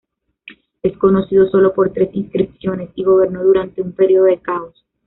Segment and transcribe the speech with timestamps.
[0.81, 4.83] Es conocido, sólo por tres inscripciones, y gobernó durante un período de caos.